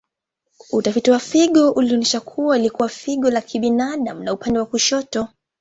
Utafiti 0.71 1.11
wa 1.11 1.19
figo 1.19 1.71
ulionyesha 1.71 2.19
kuwa 2.19 2.57
ilikuwa 2.57 2.89
figo 2.89 3.29
la 3.29 3.41
kibinadamu 3.41 4.23
la 4.23 4.33
upande 4.33 4.59
wa 4.59 4.65
kushoto. 4.65 5.27